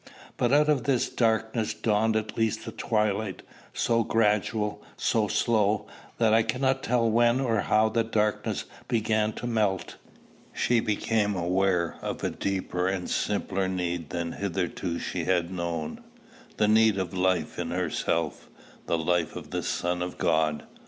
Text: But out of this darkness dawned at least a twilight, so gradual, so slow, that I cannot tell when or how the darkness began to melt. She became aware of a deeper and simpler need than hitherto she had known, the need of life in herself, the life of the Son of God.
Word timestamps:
But 0.35 0.51
out 0.51 0.67
of 0.67 0.85
this 0.85 1.07
darkness 1.09 1.75
dawned 1.75 2.15
at 2.15 2.35
least 2.35 2.65
a 2.65 2.71
twilight, 2.71 3.43
so 3.71 4.03
gradual, 4.03 4.81
so 4.97 5.27
slow, 5.27 5.85
that 6.17 6.33
I 6.33 6.41
cannot 6.41 6.81
tell 6.81 7.07
when 7.07 7.39
or 7.39 7.59
how 7.61 7.87
the 7.87 8.03
darkness 8.03 8.65
began 8.87 9.31
to 9.33 9.45
melt. 9.45 9.97
She 10.53 10.79
became 10.79 11.35
aware 11.35 11.97
of 12.01 12.23
a 12.23 12.31
deeper 12.31 12.87
and 12.87 13.07
simpler 13.11 13.67
need 13.67 14.09
than 14.09 14.31
hitherto 14.31 14.97
she 14.97 15.25
had 15.25 15.51
known, 15.53 16.03
the 16.57 16.67
need 16.67 16.97
of 16.97 17.13
life 17.13 17.59
in 17.59 17.69
herself, 17.69 18.49
the 18.87 18.97
life 18.97 19.35
of 19.35 19.51
the 19.51 19.61
Son 19.61 20.01
of 20.01 20.17
God. 20.17 20.63